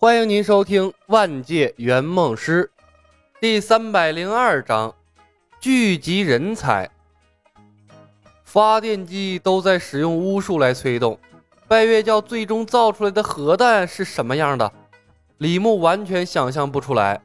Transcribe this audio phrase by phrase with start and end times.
[0.00, 2.70] 欢迎您收听《万界圆梦师》
[3.40, 4.94] 第三百零二章：
[5.58, 6.88] 聚集人才。
[8.44, 11.18] 发电机都在使用巫术来催动，
[11.66, 14.72] 拜月教最终造出来的核弹是什么样的？
[15.38, 17.20] 李牧完全想象不出来。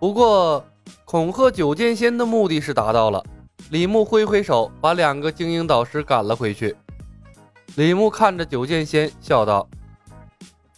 [0.00, 0.66] 不过，
[1.04, 3.24] 恐吓九剑仙的目的是达到了。
[3.70, 6.76] 李牧挥挥手，把两个精英导师赶了回去。
[7.76, 9.68] 李牧看着九剑仙，笑道：“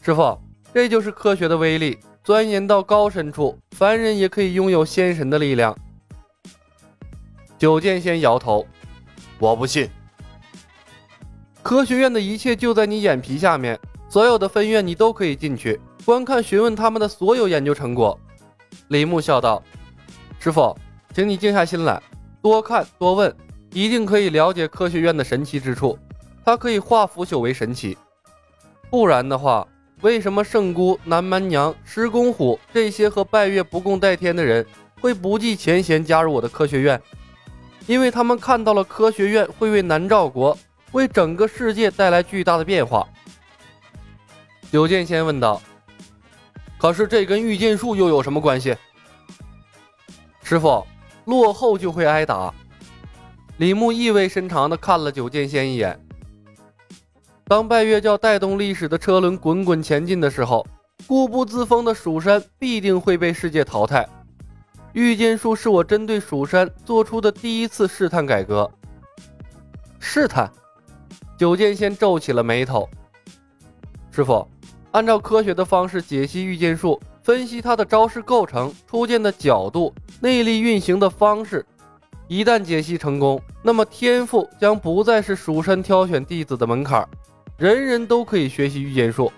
[0.05, 0.39] 师傅。”
[0.75, 5.77] 这就是科学的威力，钻研到高深处，凡人也可以拥有仙神的力量。
[7.59, 8.67] 九剑仙摇头
[9.39, 9.89] ：“我不信。
[11.63, 18.19] 科学院的一切就在你眼皮下面，所有的分院你都可以进去观看、询问他们的所有研究成果。”
[18.89, 19.63] 李牧笑道
[20.41, 20.75] ：“师傅，
[21.15, 22.03] 请你静下心来，
[22.41, 23.35] 多看多问，
[23.73, 25.99] 一定可以了解科学院的神奇之处。
[26.45, 27.97] 它可以化腐朽为神奇，
[28.89, 29.69] 不然的话。”
[30.03, 34.67] 为什么圣姑、南蛮娘、石公虎这些和拜月不共戴天的人
[35.01, 37.01] 会不计前嫌加入我的科学院？
[37.87, 40.59] 因为他们看到了科学院会为南诏国、
[40.91, 43.07] 为整个世界带来巨大的变化。
[44.73, 45.63] 九剑仙问道
[46.79, 48.77] ：“可是这跟御剑术又有什么关系？”
[50.43, 50.85] 师傅，
[51.27, 52.53] 落后就会挨打。
[53.59, 56.02] 李牧意味深长地看了九剑仙一眼。
[57.53, 60.67] 当拜月教带动历史的车轮滚滚前进的时候，
[61.07, 64.09] 固步自封的蜀山必定会被世界淘汰。
[64.95, 68.71] 御剑术是我针对蜀山做出的第一次试探改革。
[70.01, 70.51] 试探？
[71.37, 72.89] 九剑仙皱起了眉头。
[74.11, 74.49] 师傅，
[74.93, 81.63] 按照科学的方式解析御剑术，分析它的招式构成、出剑的角度、内力运行的方式，
[82.29, 87.07] 一旦解析成功，那么天赋将不再是蜀山挑选弟子的门槛。
[87.63, 89.33] 人人都可以学习御剑术，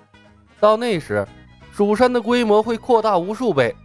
[0.58, 1.28] 到那时，
[1.70, 3.76] 蜀山的规模会扩大无数倍。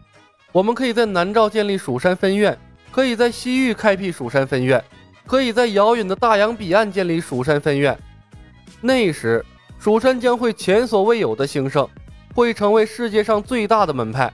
[0.53, 2.57] 我们可以在南诏建立蜀山分院，
[2.89, 4.81] 可以在西域开辟蜀山分院，
[5.27, 7.99] 可以在遥远的大洋彼岸建立蜀山分院。
[8.79, 9.45] 那时，
[9.77, 11.85] 蜀山将会前所未有的兴盛，
[12.33, 14.31] 会成为世界上最大的门派。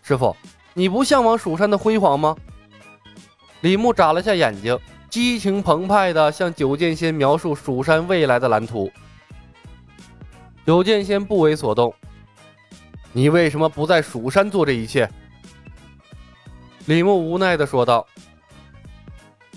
[0.00, 0.36] 师傅，
[0.74, 2.36] 你不向往蜀山的辉煌吗？
[3.62, 4.78] 李牧眨了下眼睛，
[5.10, 8.88] 激情澎湃地向九剑仙描述蜀山未来的蓝图。
[10.66, 11.94] 九剑仙不为所动。
[13.12, 15.08] 你为什么不在蜀山做这一切？
[16.86, 18.06] 李牧无奈的说道：“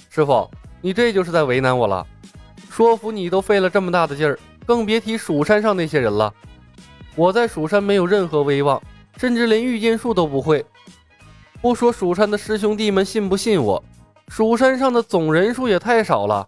[0.10, 0.50] 师傅，
[0.82, 2.06] 你这就是在为难我了。
[2.70, 6.34] 说服你都费了这么大的劲儿，更别提蜀山上那些人了。
[7.16, 8.82] 我在蜀山没有任何威望，
[9.18, 10.66] 甚至连御剑术都不会。
[11.62, 13.84] 不说蜀山的师兄弟们信不信我，
[14.28, 16.48] 蜀山上的总人数也太少了。”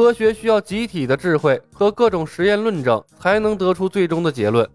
[0.00, 4.66] 科学需要集体的智慧和各种实验论证才能得出最终的结论。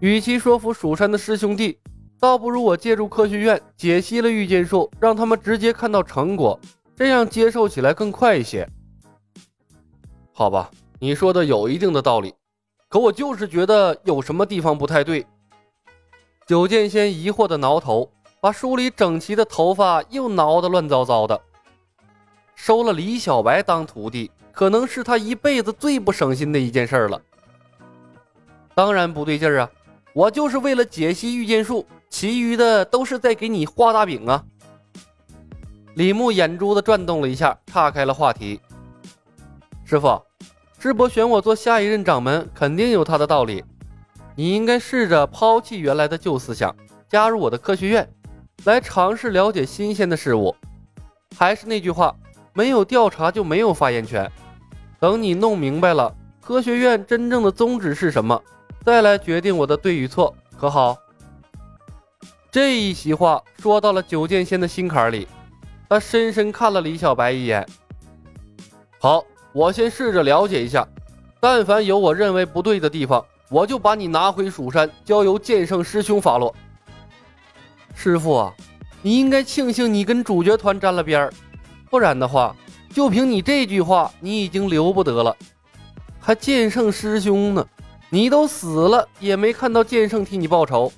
[0.00, 1.78] 与其说服蜀山的师兄弟，
[2.18, 6.58] 倒不如我借助科学院解析了御剑术，让他们直接看到成果，
[6.96, 8.68] 这样接受起来更快一些。
[10.32, 10.68] 好吧，
[10.98, 12.34] 你说的有一定的道理，
[12.88, 15.24] 可我就是觉得有什么地方不太对。
[16.44, 21.40] 九剑仙疑惑的挠头，把梳理整齐的头发又挠得乱糟糟的。
[22.54, 27.20] 收了李小白当徒弟，可能是他一辈子最不省心的一件事了。
[28.74, 29.70] 当然不对劲儿啊！
[30.12, 34.44] 我就是为了解析御剑术，其余的都是在给你画大饼啊！
[35.94, 38.60] 李牧眼珠子转动了一下，岔开了话题。
[39.84, 40.20] 师傅，
[40.78, 43.64] 智博选我做下一任掌门，肯定有他的道理。
[44.34, 46.74] 你应该试着抛弃原来的旧思想，
[47.08, 48.08] 加入我的科学院，
[48.64, 50.54] 来尝试了解新鲜的事物。
[51.36, 52.14] 还是那句话。
[52.54, 54.30] 没有调查就没有发言权。
[54.98, 58.40] 等你弄明白了科学院真正的宗旨是什么，
[58.84, 60.96] 再来决定我的对与错，可好？
[62.50, 65.26] 这一席话说到了九剑仙的心坎里，
[65.88, 67.66] 他深深看了李小白一眼。
[69.00, 70.86] 好，我先试着了解一下，
[71.40, 76.54] 但凡有我认为不对的地方，我就把你拿回蜀山，交由剑圣师兄发落。
[77.94, 78.54] 师傅啊，
[79.02, 81.32] 你应该庆幸你跟主角团沾了边儿。
[81.94, 82.56] 不然的话，
[82.92, 85.36] 就凭你这句话，你已经留不得了。
[86.18, 87.64] 还剑圣师兄呢，
[88.10, 90.92] 你都死了也没看到剑圣替你报仇。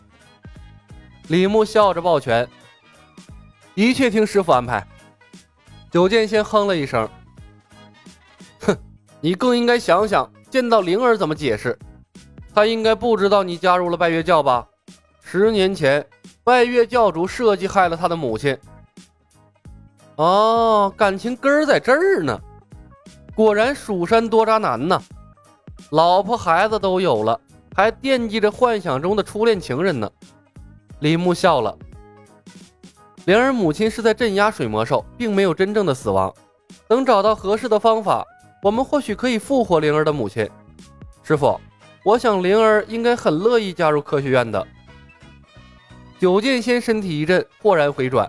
[1.28, 2.48] 李牧笑着抱拳，
[3.74, 4.86] 一切听师傅安排。
[5.90, 7.06] 九剑仙哼了一声，
[8.60, 8.74] 哼，
[9.20, 11.78] 你更应该想想，见到灵儿怎么解释？
[12.54, 14.66] 他应该不知道你加入了拜月教吧？
[15.20, 16.06] 十年前，
[16.42, 18.56] 拜月教主设计害了他的母亲。
[20.16, 22.38] 哦，感情根儿在这儿呢。
[23.34, 25.00] 果然蜀山多渣男呐，
[25.90, 27.38] 老婆孩子都有了，
[27.74, 30.10] 还惦记着幻想中的初恋情人呢。
[31.00, 31.76] 李牧笑了。
[33.26, 36.32] 灵儿母亲是在镇压水魔兽，并没有真正的死亡。
[36.88, 38.24] 等找到合适的方法，
[38.62, 40.48] 我们或许可以复活灵儿的母亲。
[41.22, 41.60] 师傅，
[42.04, 44.66] 我想灵儿应该很乐意加入科学院的。
[46.18, 48.26] 九剑仙身体一震，豁然回转。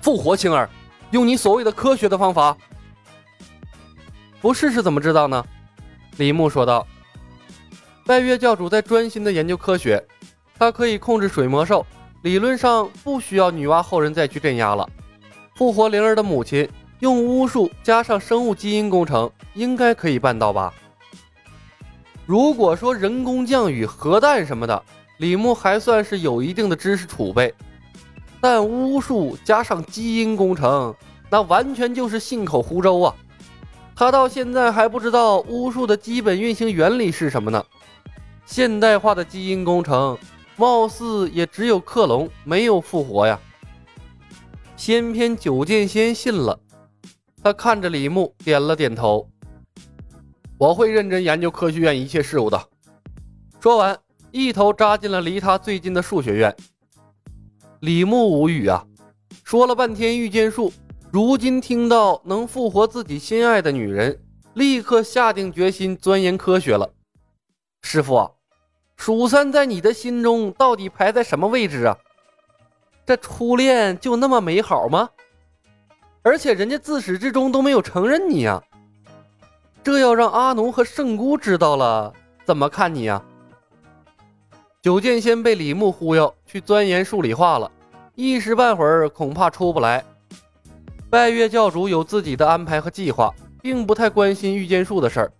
[0.00, 0.68] 复活青儿，
[1.10, 2.56] 用你所谓的科学的方法，
[4.40, 5.44] 不试试怎么知道呢？
[6.16, 6.86] 李牧说道。
[8.06, 10.04] 拜月教主在专心的研究科学，
[10.58, 11.86] 他可以控制水魔兽，
[12.22, 14.88] 理论上不需要女娲后人再去镇压了。
[15.54, 16.68] 复活灵儿的母亲，
[17.00, 20.74] 用巫术加上生物基因工程，应该可以办到吧？
[22.26, 24.82] 如果说人工降雨、核弹什么的，
[25.18, 27.54] 李牧还算是有一定的知识储备。
[28.40, 30.94] 但巫术加上基因工程，
[31.28, 33.14] 那完全就是信口胡诌啊！
[33.94, 37.62] 他到现在还不知道巫术的基本运行原理是什么呢。
[38.46, 40.16] 现代化的基因工程，
[40.56, 43.38] 貌似也只有克隆，没有复活呀。
[44.76, 46.58] 偏偏九剑仙信了，
[47.42, 49.28] 他看着李牧，点了点头
[50.56, 52.58] ：“我会认真研究科学院一切事务的。”
[53.60, 53.96] 说完，
[54.30, 56.56] 一头扎进了离他最近的数学院。
[57.80, 58.84] 李牧无语啊，
[59.42, 60.70] 说了半天御剑术，
[61.10, 64.20] 如今听到能复活自己心爱的女人，
[64.52, 66.90] 立刻下定决心钻研科学了。
[67.80, 68.30] 师傅啊，
[68.96, 71.96] 蜀山在你的心中到底排在什么位置啊？
[73.06, 75.08] 这初恋就那么美好吗？
[76.20, 78.62] 而且人家自始至终都没有承认你呀，
[79.82, 82.12] 这要让阿奴和圣姑知道了，
[82.44, 83.24] 怎么看你呀？
[84.82, 87.70] 九剑仙被李牧忽悠去钻研数理化了，
[88.14, 90.02] 一时半会儿恐怕出不来。
[91.10, 93.30] 拜月教主有自己的安排和计划，
[93.60, 95.32] 并不太关心御剑术的事儿。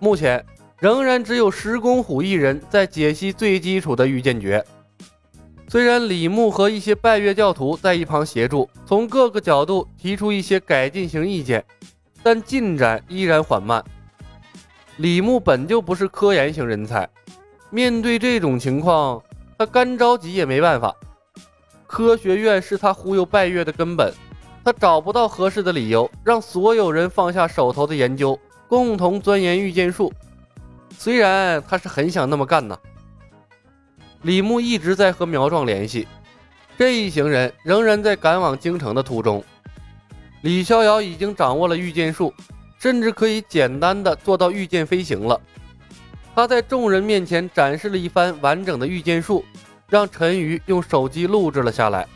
[0.00, 0.44] 目前
[0.80, 4.64] 仍然只有石公虎一人在解析最基础的御剑诀。
[5.68, 11.64] 虽然李牧和一些拜月教徒在一旁协助，从各个角度提出一些改进型意见，
[12.24, 13.84] 但进展依然缓慢。
[14.96, 17.08] 李牧本就不是科研型人才。
[17.70, 19.22] 面对这种情况，
[19.58, 20.94] 他干着急也没办法。
[21.86, 24.12] 科学院是他忽悠拜月的根本，
[24.64, 28.38] 他找不到合适的理由让所有人放下手头的研究，
[28.68, 30.12] 共同钻研御剑术。
[30.96, 32.78] 虽然他是很想那么干呢。
[34.22, 36.08] 李牧一直在和苗壮联系，
[36.76, 39.44] 这一行人仍然在赶往京城的途中。
[40.42, 42.32] 李逍遥已经掌握了御剑术，
[42.78, 45.40] 甚至可以简单的做到御剑飞行了。
[46.38, 49.44] 他在众人面前展示了一番完整的御剑术，
[49.88, 52.06] 让陈瑜用手机录制了下来。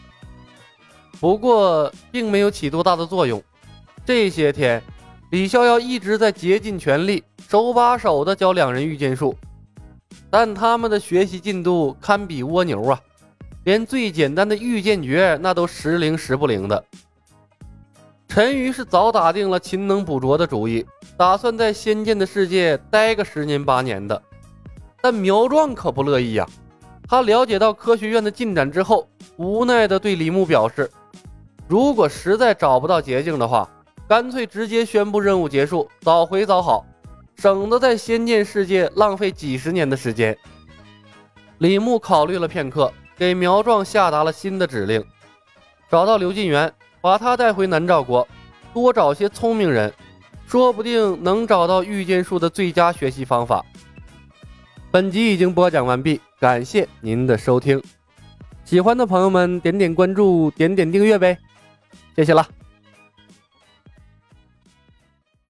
[1.18, 3.42] 不过，并没有起多大的作用。
[4.06, 4.80] 这些天，
[5.32, 9.36] 李逍遥一直在竭尽全力，手把手的教两人御剑术，
[10.30, 13.00] 但他们的学习进度堪比蜗牛啊！
[13.64, 16.84] 连最简单的御剑诀，那都时灵时不灵的。
[18.32, 20.86] 陈瑜是早打定了勤能补拙的主意，
[21.18, 24.22] 打算在仙剑的世界待个十年八年的。
[25.02, 26.48] 但苗壮可不乐意呀，
[27.06, 29.06] 他了解到科学院的进展之后，
[29.36, 30.90] 无奈地对李牧表示
[31.68, 33.68] ：“如果实在找不到捷径的话，
[34.08, 36.86] 干脆直接宣布任务结束，早回早好，
[37.36, 40.34] 省得在仙剑世界浪费几十年的时间。”
[41.60, 45.04] 李牧考虑了片刻，给苗壮下达了新的指令：
[45.90, 46.72] 找到刘进元。
[47.02, 48.26] 把他带回南诏国，
[48.72, 49.92] 多找些聪明人，
[50.46, 53.62] 说不定能找到御剑术的最佳学习方法。
[54.90, 57.82] 本集已经播讲完毕，感谢您的收听。
[58.64, 61.36] 喜欢的朋友们点点关注，点点订阅呗，
[62.14, 62.61] 谢谢了。